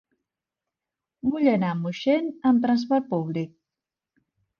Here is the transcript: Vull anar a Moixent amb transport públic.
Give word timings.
Vull 1.33 1.49
anar 1.51 1.69
a 1.73 1.77
Moixent 1.81 2.31
amb 2.53 2.65
transport 2.65 3.07
públic. 3.13 3.53